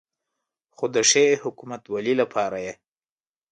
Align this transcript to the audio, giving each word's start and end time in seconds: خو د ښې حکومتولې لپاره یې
خو 0.75 0.85
د 0.95 0.97
ښې 1.09 1.25
حکومتولې 1.43 2.13
لپاره 2.21 2.57
یې 2.65 2.73